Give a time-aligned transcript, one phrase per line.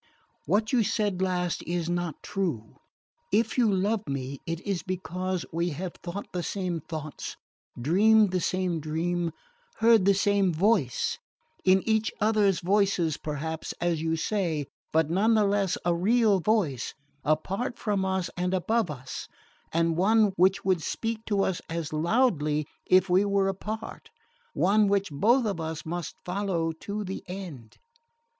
[0.47, 2.77] What you said last is not true.
[3.31, 7.35] If you love me it is because we have thought the same thoughts,
[7.79, 9.31] dreamed the same dream,
[9.75, 11.19] heard the same voice
[11.63, 16.95] in each other's voices, perhaps, as you say, but none the less a real voice,
[17.23, 19.27] apart from us and above us,
[19.71, 24.09] and one which would speak to us as loudly if we were apart
[24.55, 27.77] one which both of us must follow to the end."